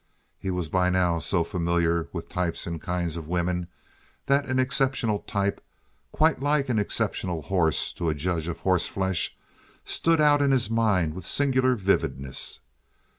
[0.39, 3.67] He was by now so familiar with types and kinds of women
[4.25, 10.41] that an exceptional type—quite like an exceptional horse to a judge of horse flesh—stood out
[10.41, 12.61] in his mind with singular vividness.